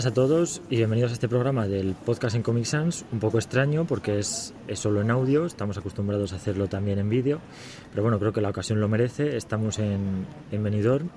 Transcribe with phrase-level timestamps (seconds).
[0.00, 3.36] buenas a todos y bienvenidos a este programa del podcast en Comic Sans, un poco
[3.36, 7.38] extraño porque es, es, solo en audio, estamos acostumbrados a hacerlo también en vídeo,
[7.90, 11.10] pero bueno, creo que la ocasión lo merece, estamos en, en Benidorm,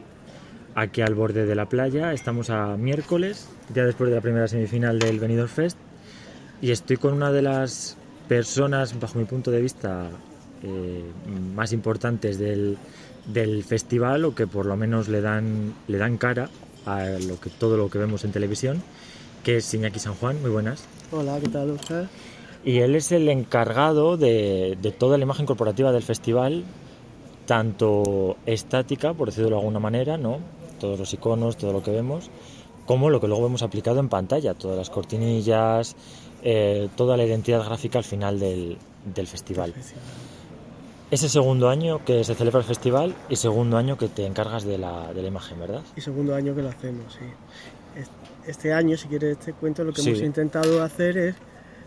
[0.75, 4.99] aquí al borde de la playa, estamos a miércoles, ya después de la primera semifinal
[4.99, 5.77] del Benidorm Fest,
[6.61, 7.95] y estoy con una de las
[8.27, 10.09] personas, bajo mi punto de vista,
[10.61, 11.05] eh,
[11.55, 12.77] más importantes del,
[13.27, 16.49] del festival o que por lo menos le dan, le dan cara
[16.85, 18.81] a lo que, todo lo que vemos en televisión,
[19.43, 20.41] que es Iñaki San Juan.
[20.41, 20.85] Muy buenas.
[21.11, 22.07] Hola, ¿qué tal, Oscar?
[22.65, 26.63] Y él es el encargado de, de, toda la imagen corporativa del festival,
[27.45, 30.39] tanto estática, por decirlo de alguna manera, ¿no?
[30.83, 32.29] todos los iconos, todo lo que vemos,
[32.85, 35.95] como lo que luego vemos aplicado en pantalla, todas las cortinillas,
[36.43, 38.77] eh, toda la identidad gráfica al final del,
[39.15, 39.73] del festival.
[41.11, 44.63] Es el segundo año que se celebra el festival y segundo año que te encargas
[44.63, 45.81] de la, de la imagen, ¿verdad?
[45.95, 47.25] Y segundo año que lo hacemos, sí.
[48.47, 50.09] Este año, si quieres te cuento, lo que sí.
[50.09, 51.35] hemos intentado hacer es,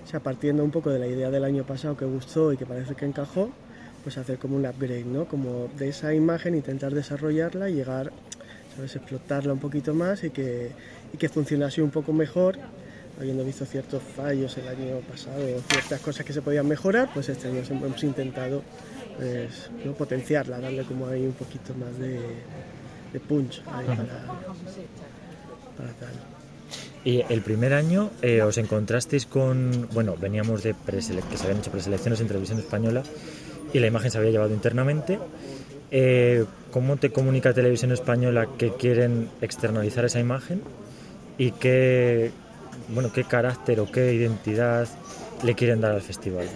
[0.04, 2.64] o sea, partiendo un poco de la idea del año pasado que gustó y que
[2.64, 3.50] parece que encajó,
[4.04, 5.26] pues hacer como un upgrade, ¿no?
[5.26, 8.12] Como de esa imagen intentar desarrollarla y llegar,
[8.74, 8.94] ¿sabes?
[8.94, 10.70] Explotarla un poquito más y que,
[11.12, 12.56] y que funcionase un poco mejor
[13.18, 17.48] habiendo visto ciertos fallos el año pasado, ciertas cosas que se podían mejorar, pues este
[17.48, 18.62] año hemos intentado
[19.16, 19.92] pues, ¿no?
[19.92, 22.20] potenciarla, darle como ahí un poquito más de,
[23.12, 24.04] de punch ahí para,
[25.76, 26.12] para, tal.
[27.04, 31.70] Y el primer año eh, os encontrasteis con, bueno, veníamos de que se habían hecho
[31.70, 33.02] preselecciones en televisión española
[33.72, 35.18] y la imagen se había llevado internamente.
[35.90, 40.60] Eh, ¿Cómo te comunica Televisión Española que quieren externalizar esa imagen
[41.38, 42.32] y qué,
[42.88, 44.88] bueno, qué carácter o qué identidad
[45.42, 46.46] le quieren dar al festival?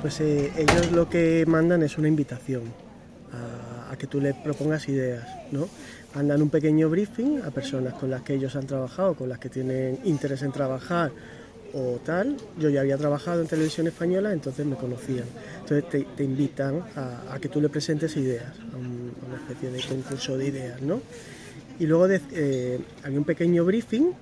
[0.00, 2.62] Pues eh, ellos lo que mandan es una invitación
[3.90, 5.68] a, que tú le propongas ideas, ¿no?
[6.14, 9.48] Mandan un pequeño briefing a personas con las que ellos han trabajado, con las que
[9.48, 11.12] tienen interés en trabajar
[11.74, 12.36] o tal.
[12.58, 15.24] Yo ya había trabajado en televisión española, entonces me conocían.
[15.60, 19.80] Entonces te, te invitan a, a, que tú le presentes ideas, a, una especie de
[19.82, 21.00] concurso de ideas, ¿no?
[21.78, 24.12] Y luego de, eh, había un pequeño briefing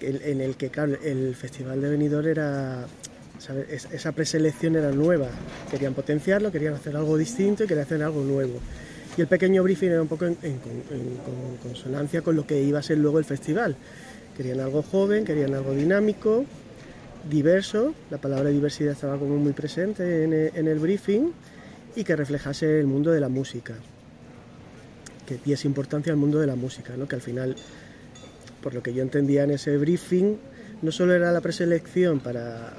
[0.00, 0.70] en el que,
[1.02, 2.86] el Festival de Benidorm era
[3.92, 5.28] esa preselección era nueva,
[5.70, 8.60] querían potenciarlo, querían hacer algo distinto y querían hacer algo nuevo.
[9.16, 10.36] Y el pequeño briefing era un poco en,
[11.62, 13.76] consonancia con lo que iba a ser luego el festival.
[14.36, 16.44] Querían algo joven, querían algo dinámico,
[17.28, 21.32] diverso, la palabra diversidad estaba como muy presente en el, en el briefing
[21.94, 23.74] y que reflejase el mundo de la música,
[25.26, 27.06] que diese importancia al mundo de la música, ¿no?
[27.06, 27.54] que al final,
[28.64, 30.38] por lo que yo entendía en ese briefing,
[30.80, 32.72] no solo era la preselección para,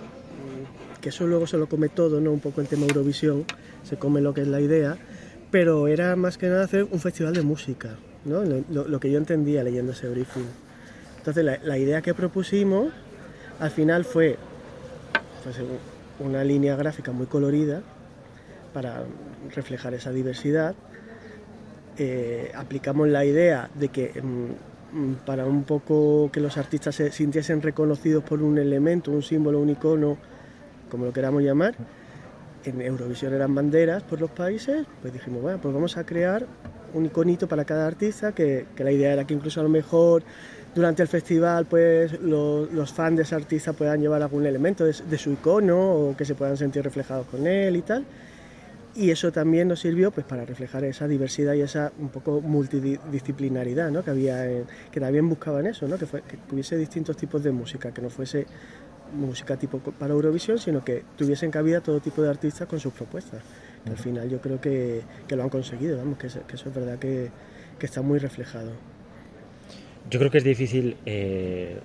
[1.00, 2.32] que eso luego se lo come todo, ¿no?
[2.32, 3.46] Un poco el tema Eurovisión,
[3.84, 4.98] se come lo que es la idea,
[5.52, 8.42] pero era más que nada hacer un festival de música, ¿no?
[8.44, 10.48] Lo, que yo entendía leyendo ese briefing.
[11.20, 12.92] Entonces la, la, idea que propusimos
[13.60, 14.38] al final fue
[15.44, 15.56] pues,
[16.20, 17.84] una línea gráfica muy colorida
[18.74, 19.04] para
[19.56, 20.74] reflejar esa diversidad.
[22.00, 24.75] Eh, aplicamos la idea de que mmm,
[25.26, 29.70] para un poco que los artistas se sintiesen reconocidos por un elemento, un símbolo, un
[29.70, 30.18] icono,
[30.90, 31.76] como lo queramos llamar,
[32.64, 36.46] en Eurovisión eran banderas por los países, pues dijimos, bueno, pues vamos a crear
[36.94, 40.24] un iconito para cada artista, que, la idea era que incluso a lo mejor
[40.74, 45.32] durante el festival pues los, fans de ese artista puedan llevar algún elemento de, su
[45.32, 48.06] icono o que se puedan sentir reflejados con él y tal.
[48.96, 53.92] Y eso también nos sirvió pues para reflejar esa diversidad y esa un poco multidisciplinaridad
[53.92, 54.04] ¿no?
[54.04, 55.98] que había, en, que también buscaban eso, ¿no?
[55.98, 58.48] que, fue, que hubiese distintos tipos de música, que no fuese
[59.14, 63.42] música tipo para Eurovisión, sino que tuviesen cabida todo tipo de artistas con sus propuestas.
[63.84, 66.76] Que al final yo creo que, que lo han conseguido, vamos, que, que, eso es
[66.76, 67.30] verdad que,
[67.78, 68.72] que, está muy reflejado.
[70.10, 71.80] Yo creo que es difícil eh,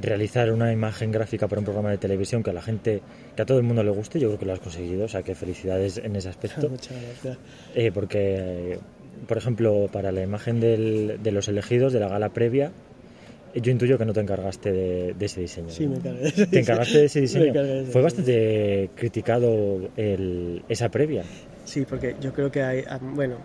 [0.00, 3.02] realizar una imagen gráfica para un programa de televisión que a la gente,
[3.34, 5.22] que a todo el mundo le guste, yo creo que lo has conseguido, o sea
[5.22, 6.68] que felicidades en ese aspecto.
[6.70, 7.38] Muchas gracias.
[7.74, 8.78] Eh, porque,
[9.26, 12.72] por ejemplo, para la imagen del, de los elegidos de la gala previa,
[13.54, 15.70] yo intuyo que no te encargaste de, de ese diseño.
[15.70, 16.30] Sí, me encargué.
[16.30, 17.52] De ¿Te encargaste de ese diseño?
[17.62, 21.24] De ese Fue bastante criticado el, esa previa.
[21.64, 23.36] Sí, porque yo creo que hay, ah, bueno,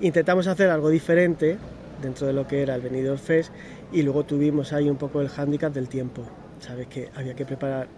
[0.00, 1.56] intentamos hacer algo diferente
[2.00, 3.52] dentro de lo que era el Benidorm Fest
[3.92, 6.22] y luego tuvimos ahí un poco el hándicap del tiempo.
[6.60, 7.88] Sabes que había que preparar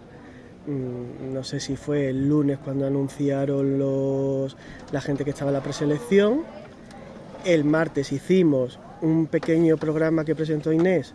[0.67, 4.55] mmm, no sé si fue el lunes cuando anunciaron los
[4.91, 6.43] la gente que estaba en la preselección.
[7.45, 11.13] El martes hicimos un pequeño programa que presentó Inés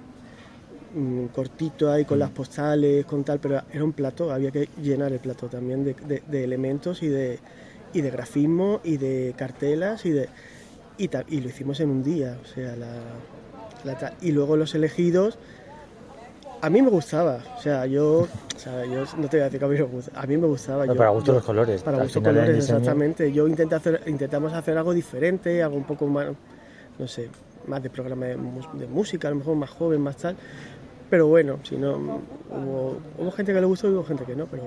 [0.95, 5.13] mmm, cortito ahí con las postales, con tal, pero era un plato, había que llenar
[5.13, 7.39] el plato también de, de, de elementos y de,
[7.93, 10.29] y de grafismo y de cartelas y de
[10.99, 12.93] y, lo hicimos en un día, o sea, la,
[13.85, 15.39] la, y luego los elegidos
[16.61, 19.59] a mí me gustaba, o sea, yo, o sea, yo no te voy a decir
[19.59, 20.87] que a mí me gustaba, a mí me gustaba.
[20.87, 21.83] para gusto los colores.
[21.83, 23.31] Para gusto colores, exactamente.
[23.31, 26.29] Yo intenté hacer, intentamos hacer algo diferente, algo un poco más,
[26.99, 27.29] no sé,
[27.67, 28.37] más de programa de,
[28.87, 30.37] música, a lo mejor más joven, más tal.
[31.11, 32.21] Pero bueno, si no,
[32.51, 34.65] hubo, hubo gente que le gustó y hubo gente que no, pero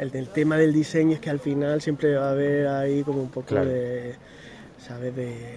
[0.00, 3.30] el tema del diseño es que al final siempre va a haber ahí como un
[3.30, 4.14] poco de,
[4.78, 5.14] ¿sabes?
[5.14, 5.56] De...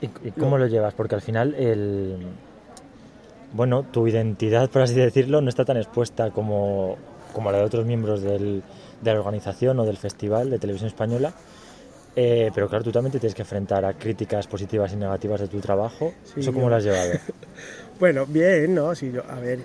[0.00, 0.94] ¿Y, cómo lo llevas?
[0.94, 2.18] Porque al final el...
[3.52, 6.96] Bueno, tu identidad, por así decirlo, no está tan expuesta como,
[7.32, 8.62] como la de otros miembros del,
[9.00, 11.32] de la organización o del festival de televisión española.
[12.18, 15.48] Eh, pero claro, tú también te tienes que enfrentar a críticas positivas y negativas de
[15.48, 16.14] tu trabajo.
[16.34, 17.12] ¿Eso cómo lo has llevado?
[18.00, 18.94] bueno, bien, ¿no?
[18.94, 19.60] Sí, yo, a ver,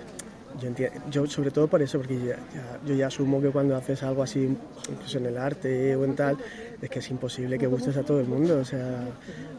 [0.60, 0.70] yo,
[1.10, 2.36] yo sobre todo por eso, porque
[2.84, 4.54] yo ya asumo que cuando haces algo así,
[4.90, 6.36] incluso en el arte o en tal,
[6.82, 8.58] es que es imposible que gustes a todo el mundo.
[8.58, 9.04] O sea,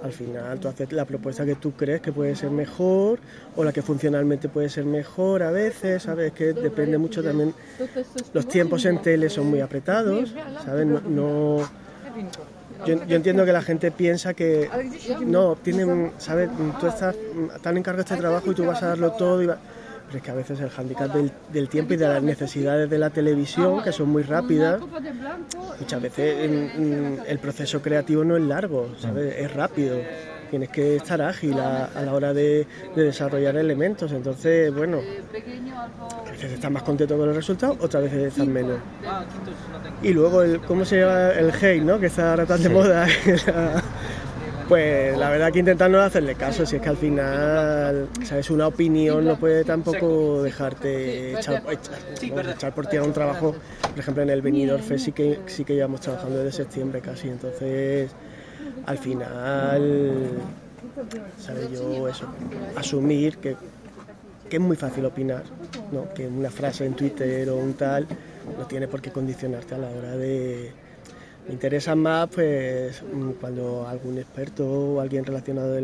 [0.04, 3.20] al final tú haces la propuesta que tú crees que puede ser mejor
[3.56, 6.34] o la que funcionalmente puede ser mejor a veces, ¿sabes?
[6.34, 7.54] Que depende mucho también.
[8.34, 10.36] Los tiempos en tele son muy apretados,
[10.66, 10.86] ¿sabes?
[10.86, 11.60] No.
[12.86, 14.70] yo, entiendo que la gente piensa que
[15.26, 16.50] no, tienen, ¿sabes?
[16.82, 17.16] Tú estás
[17.62, 19.50] tan encargado de este trabajo y tú vas a darlo todo y
[20.16, 21.14] es que a veces el handicap
[21.52, 24.82] del, tiempo y de las necesidades de la televisión, que son muy rápidas,
[25.80, 26.72] muchas veces
[27.28, 29.36] el proceso creativo no es largo, ¿sabes?
[29.38, 29.98] es rápido.
[30.50, 34.12] Tienes que estar ágil a, la hora de, desarrollar elementos.
[34.12, 35.00] Entonces, bueno,
[36.28, 38.78] a veces estás más contento con el resultado, otras veces estás menos.
[40.04, 42.00] Y luego, el, ¿cómo se llama el hate, no?
[42.00, 43.08] que está ahora tan de moda?
[44.74, 48.66] Pues la verdad que intentando no hacerle caso, si es que al final, sabes, una
[48.66, 51.62] opinión no puede tampoco dejarte echar,
[52.74, 53.54] por ti a un trabajo,
[53.92, 57.30] por ejemplo en el Benidorm Fest sí que, sí que llevamos trabajando desde septiembre casi,
[57.30, 58.10] entonces
[58.88, 60.24] al final,
[61.38, 62.26] sabes, yo eso,
[62.76, 63.56] asumir que,
[64.50, 65.44] que es muy fácil opinar,
[65.92, 66.12] ¿no?
[66.16, 68.08] que una frase en Twitter o un tal
[68.58, 70.72] no tiene por qué condicionarte a la hora de
[71.48, 75.78] me interesan más pues mm, cuando algún experto o alguien relacionado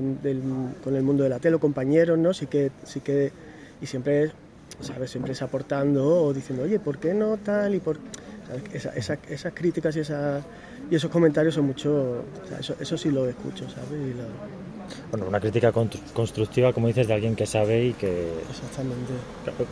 [0.83, 2.33] con el mundo de la tele o compañeros, ¿no?
[2.33, 3.31] Sí que, sí que,
[3.81, 4.31] y siempre,
[4.79, 5.11] ¿sabes?
[5.11, 7.75] Siempre es aportando o diciendo, oye, ¿por qué no tal?
[7.75, 7.97] Y por,
[8.73, 10.41] esas críticas y, esa,
[10.89, 12.23] y esos comentarios son mucho,
[12.59, 14.15] eso, eso sí lo escucho, ¿sabes?
[15.11, 15.71] Bueno, una crítica
[16.13, 18.31] constructiva, como dices, de alguien que sabe y que...
[18.49, 19.13] Exactamente.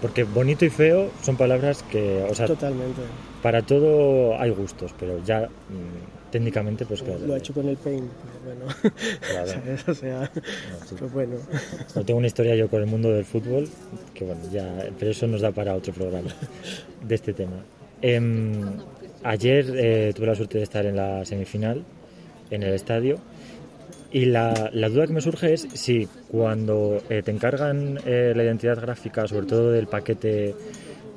[0.02, 2.26] Porque bonito y feo son palabras que...
[2.30, 3.02] O sea, Totalmente.
[3.42, 7.20] Para todo hay gustos, pero ya mm, técnicamente pues claro.
[7.26, 8.66] Lo ha hecho con el paint, pues bueno.
[9.22, 9.62] Claro.
[9.88, 11.36] O sea, no, pues bueno.
[11.96, 13.68] No tengo una historia yo con el mundo del fútbol,
[14.14, 14.90] que bueno, ya...
[15.00, 16.30] Pero eso nos da para otro programa
[17.02, 17.64] de este tema.
[18.02, 18.78] Em,
[19.24, 21.84] ayer eh, tuve la suerte de estar en la semifinal,
[22.52, 23.18] en el estadio
[24.12, 28.44] y la, la, duda que me surge es si cuando eh, te encargan eh, la
[28.44, 30.56] identidad gráfica, sobre todo del paquete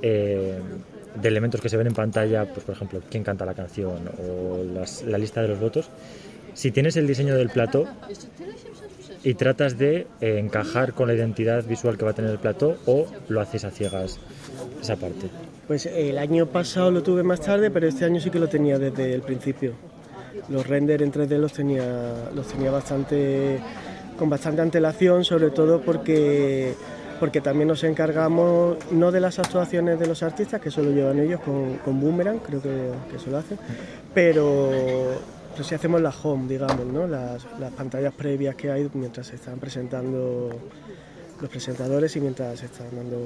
[0.01, 4.65] de elementos que se ven en pantalla, pues por ejemplo, quién canta la canción o
[5.07, 5.91] la lista de los votos,
[6.55, 7.87] si tienes el diseño del plató
[9.23, 13.07] y tratas de encajar con la identidad visual que va a tener el plató o
[13.29, 14.19] lo haces a ciegas
[14.81, 15.29] esa parte.
[15.67, 18.79] Pues el año pasado lo tuve más tarde, pero este año sí que lo tenía
[18.79, 19.75] desde el principio
[20.49, 23.59] los renders en 3D los tenía, los tenía bastante,
[24.19, 26.75] con bastante antelación, sobre todo porque,
[27.19, 31.19] porque también nos encargamos no de las actuaciones de los artistas, que eso lo llevan
[31.21, 33.59] ellos con, con Boomerang, creo que, que eso lo hacen,
[34.13, 35.21] pero,
[35.53, 37.07] pero sí hacemos la home, digamos, ¿no?
[37.07, 40.51] las, las pantallas previas que hay mientras se están presentando
[41.41, 43.17] los presentadores y mientras se están dando,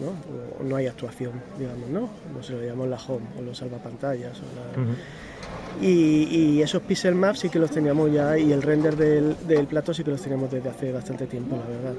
[0.00, 0.64] ¿no?
[0.64, 2.08] no hay actuación, digamos, ¿no?
[2.34, 4.38] No se lo llamamos la home o los salvapantallas.
[4.38, 9.36] O la, y, esos pixel maps sí que los teníamos ya y el render del,
[9.46, 11.94] del, plato sí que los teníamos desde hace bastante tiempo, la verdad.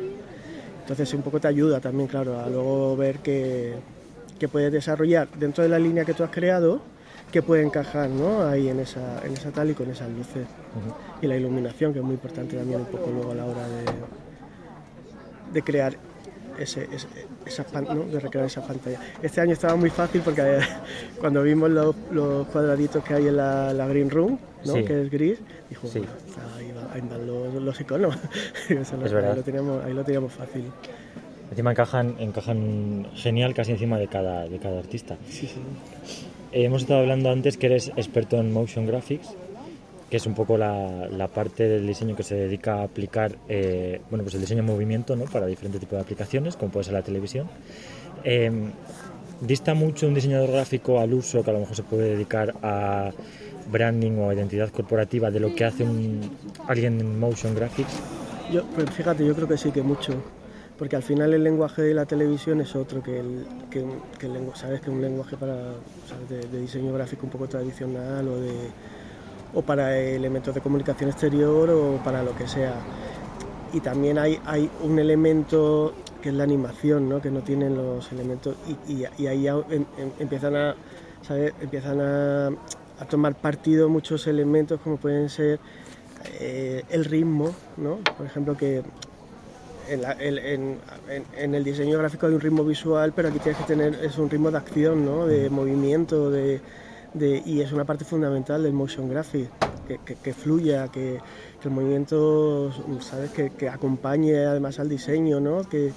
[0.82, 3.74] Entonces un poco te ayuda también, claro, a luego ver que,
[4.40, 6.82] que puedes desarrollar dentro de la línea que tú has creado,
[7.32, 8.44] que puede encajar ¿no?
[8.44, 10.48] ahí en esa, en esa tal y con esas luces.
[11.22, 13.86] Y la iluminación, que es muy importante también un poco luego a la hora de,
[15.54, 15.98] de crear
[16.60, 16.88] ese,
[17.46, 19.00] esa, de recrear esa pantalla.
[19.22, 20.60] Este año estaba muy fácil porque
[21.20, 24.74] cuando vimos los, los, cuadraditos que hay en la, la Green Room, ¿no?
[24.74, 26.72] que es gris, dijo, ahí,
[27.10, 28.16] van los, los iconos.
[28.70, 29.32] es verdad.
[29.32, 30.66] Ahí, lo teníamos, ahí lo teníamos fácil.
[31.50, 35.18] Encima encajan, encajan genial casi encima de cada, de cada artista.
[35.30, 35.60] Sí, sí.
[36.52, 39.36] Eh, hemos estado hablando antes que eres experto en motion graphics
[40.14, 44.00] que es un poco la, la, parte del diseño que se dedica a aplicar eh,
[44.12, 45.26] bueno, pues el diseño en movimiento ¿no?
[45.26, 47.48] para diferentes tipos de aplicaciones, como puede ser la televisión.
[48.24, 48.52] Eh,
[49.42, 53.10] ¿Dista mucho un diseñador gráfico al uso que a lo mejor se puede dedicar a
[53.72, 56.22] branding o identidad corporativa de lo que hace un,
[56.68, 58.00] alguien en motion graphics?
[58.52, 60.14] Yo, pues fíjate, yo creo que sí que mucho
[60.84, 63.86] porque al final el lenguaje de la televisión es otro que el, que,
[64.20, 65.56] que sabes un lenguaje para
[66.28, 68.52] de, diseño gráfico un poco tradicional o de
[69.54, 72.74] o para elementos de comunicación exterior o para lo que sea
[73.72, 77.22] y también hay, hay un elemento que es la animación ¿no?
[77.22, 80.76] que no tienen los elementos y, ahí em, em, empiezan a
[81.62, 82.48] empiezan a,
[83.00, 85.62] a, tomar partido muchos elementos como pueden ser
[86.42, 88.00] eh, el ritmo ¿no?
[88.18, 88.84] por ejemplo que
[89.90, 94.30] en, el diseño gráfico hay un ritmo visual, pero aquí tienes que tener es un
[94.30, 95.26] ritmo de acción, ¿no?
[95.26, 96.62] de movimiento, de,
[97.46, 99.50] y es una parte fundamental del motion graphic,
[100.24, 101.20] que, fluya, que,
[101.64, 103.32] el movimiento, ¿sabes?
[103.32, 105.64] Que, acompañe además al diseño, ¿no?
[105.64, 105.94] Que,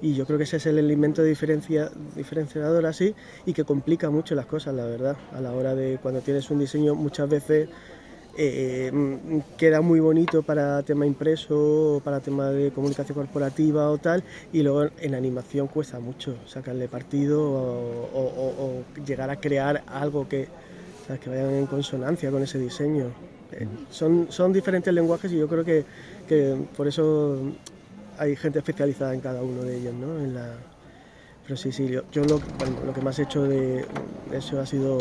[0.00, 3.14] y yo creo que ese es el elemento diferencia, diferenciador así
[3.46, 6.58] y que complica mucho las cosas, la verdad, a la hora de cuando tienes un
[6.58, 7.68] diseño muchas veces
[8.36, 14.24] eh, mm, queda muy bonito para tema impreso, para tema de comunicación corporativa o tal,
[14.52, 20.48] y luego en animación cuesta mucho sacarle partido o, llegar a crear algo que,
[21.22, 23.06] que vayan en consonancia con ese diseño.
[23.52, 25.84] Eh, son, son diferentes lenguajes y yo creo que,
[26.28, 27.38] que, por eso
[28.18, 30.18] hay gente especializada en cada uno de ellos, ¿no?
[30.18, 30.54] En la,
[31.44, 32.40] pero sí, sí, yo, lo,
[32.86, 33.84] lo, que más he hecho de
[34.32, 34.98] eso ha sido,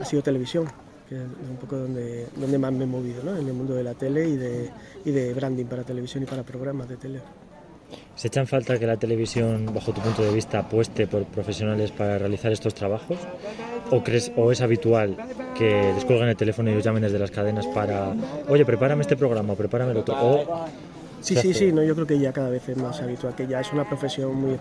[0.00, 0.66] ha sido televisión
[1.08, 3.36] que es un poco donde, donde más me he movido, ¿no?
[3.36, 4.70] en el mundo de la tele y de,
[5.04, 7.20] y de branding para televisión y para programas de tele.
[8.14, 12.18] ¿Se echan falta que la televisión, bajo tu punto de vista, apueste por profesionales para
[12.18, 13.18] realizar estos trabajos?
[13.90, 15.16] ¿O, crees, o es habitual
[15.54, 18.14] que les cuelguen el teléfono y los llamen desde las cadenas para,
[18.48, 20.16] oye, prepárame este programa, prepárame el otro?
[20.18, 20.66] O
[21.20, 23.60] sí, sí, sí, no, yo creo que ya cada vez es más habitual, que ya
[23.60, 24.56] es una profesión muy...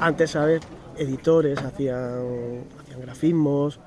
[0.00, 0.62] Antes, ¿sabes?
[0.96, 3.78] Editores hacían, hacían grafismos,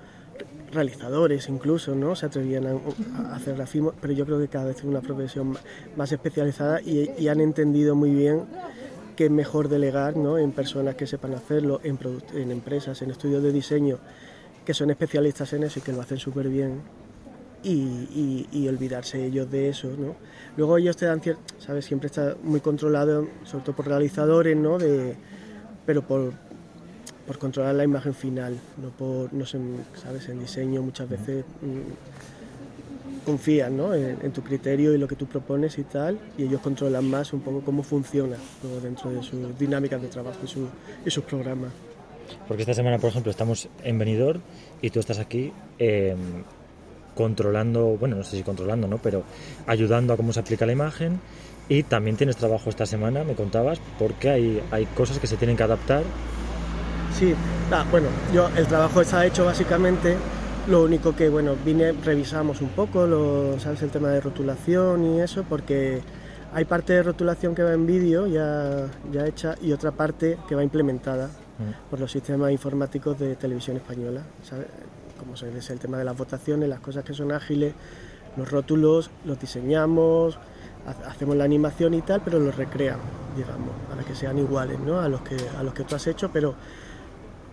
[0.71, 2.15] realizadores incluso, ¿no?
[2.15, 5.57] Se atrevían a, hacer grafismo, pero yo creo que cada vez es una profesión
[5.95, 8.45] más especializada y, han entendido muy bien
[9.15, 10.37] que es mejor delegar ¿no?
[10.37, 11.97] en personas que sepan hacerlo, en,
[12.33, 13.99] en empresas, en estudios de diseño,
[14.65, 16.81] que son especialistas en eso y que lo hacen súper bien
[17.63, 20.15] y, y, olvidarse ellos de eso, ¿no?
[20.57, 21.85] Luego ellos te dan cierto, ¿sabes?
[21.85, 24.79] Siempre está muy controlado, sobre todo por realizadores, ¿no?
[24.79, 25.15] De,
[25.85, 26.33] pero por,
[27.31, 29.57] por controlar la imagen final, no por, no sé,
[30.03, 33.95] sabes, en diseño muchas veces mm, confían ¿no?
[33.95, 37.39] en, tu criterio y lo que tú propones y tal, y ellos controlan más un
[37.39, 38.35] poco cómo funciona
[38.83, 40.39] dentro de sus dinámicas de trabajo
[41.05, 41.71] y, sus programas.
[42.49, 44.41] Porque esta semana, por ejemplo, estamos en Benidorm
[44.81, 46.43] y tú estás aquí em,
[47.15, 48.97] controlando, bueno, no sé si controlando, ¿no?
[48.97, 49.23] Pero
[49.67, 51.21] ayudando a cómo se aplica la imagen
[51.69, 55.55] y también tienes trabajo esta semana, me contabas, porque hay, hay cosas que se tienen
[55.55, 56.03] que adaptar
[57.17, 57.33] Sí,
[57.71, 60.17] ah, bueno, yo el trabajo está hecho básicamente.
[60.67, 63.81] Lo único que, bueno, vine, revisamos un poco, lo, ¿sabes?
[63.81, 66.01] El tema de rotulación y eso, porque
[66.53, 70.55] hay parte de rotulación que va en vídeo ya, ya hecha y otra parte que
[70.55, 71.89] va implementada mm.
[71.89, 74.67] por los sistemas informáticos de televisión española, ¿sabes?
[75.17, 77.73] Como es el tema de las votaciones, las cosas que son ágiles,
[78.37, 80.37] los rótulos los diseñamos,
[81.07, 84.99] hacemos la animación y tal, pero los recreamos, digamos, para que sean iguales ¿no?
[84.99, 86.55] a, los que, a los que tú has hecho, pero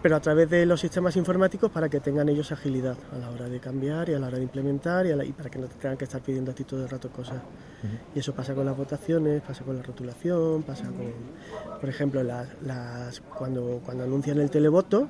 [0.03, 3.49] pero a través de los sistemas informáticos para que tengan ellos agilidad a la hora
[3.49, 6.21] de cambiar y a la hora de implementar y, para que no tengan que estar
[6.21, 7.39] pidiendo a ti todo el rato cosas.
[8.15, 13.21] Y eso pasa con las votaciones, pasa con la rotulación, pasa con, por ejemplo, las,
[13.37, 15.09] cuando, cuando anuncian el televoto,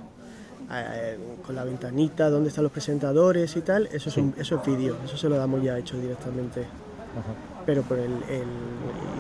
[0.71, 4.97] eh, con la ventanita donde están los presentadores y tal, eso es, eso es vídeo,
[5.05, 6.67] eso se lo damos ya hecho directamente
[7.69, 8.13] pero por el,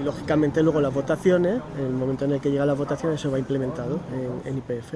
[0.00, 3.30] y lógicamente luego las votaciones, en el momento en el que llega la votación, eso
[3.30, 4.00] va implementado
[4.42, 4.94] en, IPF.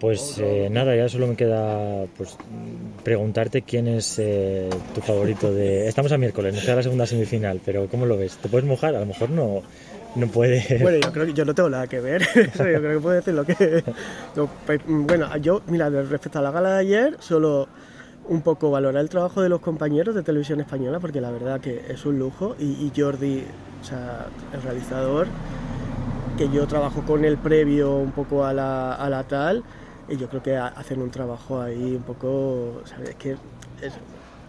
[0.00, 2.36] Pues eh, nada, ya solo me queda pues
[3.04, 5.86] preguntarte quién es eh, tu favorito de...
[5.86, 8.38] Estamos a miércoles, nos queda la segunda semifinal, pero ¿cómo lo ves?
[8.38, 8.96] ¿Te puedes mojar?
[8.96, 9.62] A lo mejor no,
[10.16, 10.80] no puede...
[10.82, 13.34] Bueno, yo creo que yo no tengo nada que ver, yo creo que puedo decir
[13.34, 13.84] lo que...
[14.66, 17.68] Pues, bueno, yo, mira, respecto a la gala de ayer, solo
[18.28, 21.84] un poco valorar el trabajo de los compañeros de televisión española, porque la verdad que
[21.88, 23.44] es un lujo, y, Jordi,
[24.52, 25.26] el realizador,
[26.38, 29.64] que yo trabajo con él previo un poco a la, a la tal,
[30.08, 33.14] y yo creo que hacen un trabajo ahí un poco, ¿sabes?
[33.16, 33.36] que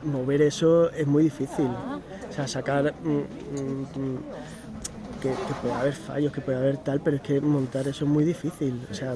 [0.03, 2.93] mover eso es muy difícil, o sea, sacar...
[3.03, 4.17] Mm, mm, mm,
[5.23, 8.11] que, que, puede haber fallos, que puede haber tal, pero es que montar eso es
[8.11, 8.77] muy difícil.
[8.91, 9.15] O sea,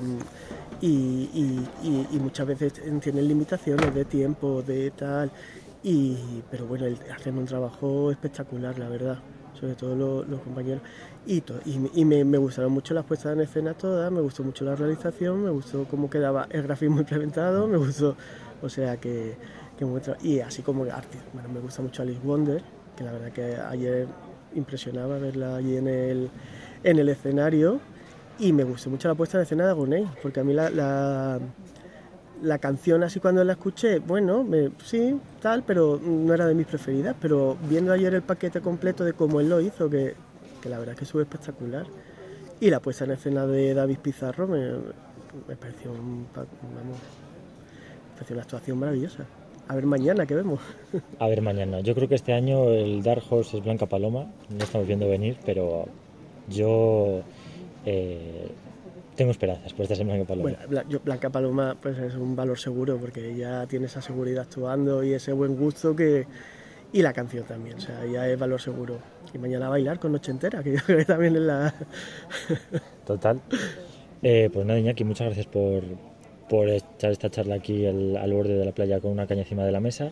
[0.82, 5.30] y, muchas veces tienen limitaciones de tiempo, de tal,
[5.84, 9.20] y, pero bueno, hacen un trabajo espectacular, la verdad,
[9.60, 10.82] sobre todo los, compañeros.
[11.26, 11.44] Y,
[12.06, 15.86] me, gustaron mucho las puestas en escena todas, me gustó mucho la realización, me gustó
[15.90, 18.16] cómo quedaba el grafismo implementado, me gustó,
[18.62, 19.36] o sea que,
[19.78, 19.86] que
[20.24, 22.64] y así como arte, bueno, me gusta mucho Alice Wonder,
[22.96, 24.08] que la verdad que ayer
[24.56, 26.30] impresionaba verla allí en el
[26.84, 27.80] en el escenario
[28.39, 32.58] y me gustó mucho la puesta de escena de Agoney, porque a mí la, la,
[32.60, 37.16] canción así cuando la escuché, bueno, me, sí, tal, pero no era de mis preferidas,
[37.20, 40.16] pero viendo ayer el paquete completo de cómo él lo hizo, que,
[40.62, 41.88] que la verdad es que sube espectacular,
[42.60, 44.70] y la puesta en escena de David Pizarro me,
[45.48, 46.98] me pareció, un, vamos,
[48.10, 49.25] me pareció una actuación maravillosa.
[49.68, 50.60] A ver mañana, ¿qué vemos?
[51.20, 51.82] A ver mañana.
[51.82, 54.32] Yo creo que este año el Dark Horse es Blanca Paloma.
[54.50, 55.86] No estamos viendo venir, pero
[56.50, 57.22] yo
[57.86, 58.48] eh,
[59.16, 60.58] tengo esperanzas por esta semana Blanca Paloma.
[60.68, 65.04] Bueno, yo, Blanca Paloma pues es un valor seguro porque ella tiene esa seguridad actuando
[65.04, 66.26] y ese buen gusto que
[66.94, 68.98] y la canción también, o sea, ya es valor seguro.
[69.34, 71.74] Y mañana bailar con Noche Entera, que yo creo que también es la...
[73.06, 73.42] Total.
[74.22, 75.84] Eh, pues nada, Iñaki, muchas gracias por,
[76.50, 79.66] por echar esta charla aquí al, al, borde de la playa con una caña encima
[79.66, 80.12] de la mesa.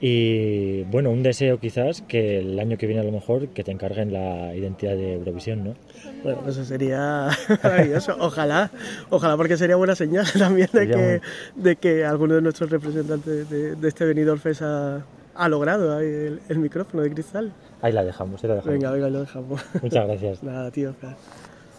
[0.00, 3.70] Y bueno, un deseo quizás que el año que viene a lo mejor que te
[3.70, 5.74] encarguen la identidad de Eurovisión, ¿no?
[6.22, 7.28] Bueno, eso sería
[7.62, 8.16] maravilloso.
[8.18, 8.70] Ojalá,
[9.08, 11.20] ojalá porque sería buena señal también de, que,
[11.54, 16.40] de que alguno de nuestros representantes de, de este Benidorm Fest ha, ha logrado el,
[16.48, 17.52] el, micrófono de cristal.
[17.80, 18.74] Ahí la dejamos, ahí la dejamos.
[18.74, 19.64] Venga, venga, lo dejamos.
[19.80, 20.42] Muchas gracias.
[20.42, 20.94] Nada, tío.
[21.00, 21.16] Claro.